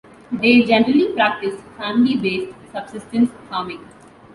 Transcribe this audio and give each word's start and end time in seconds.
They 0.31 0.63
generally 0.63 1.13
practised 1.13 1.59
family-based 1.77 2.55
subsistence 2.71 3.29
farming. 3.47 3.87